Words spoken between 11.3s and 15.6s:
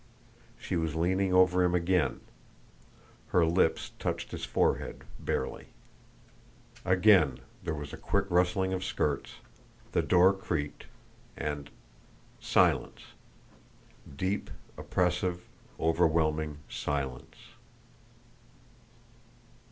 and silence, deep, oppressive,